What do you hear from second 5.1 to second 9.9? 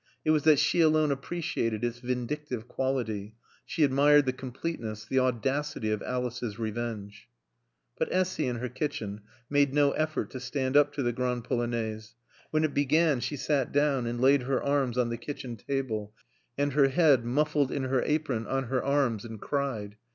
audacity of Alice's revenge. But Essy in her kitchen made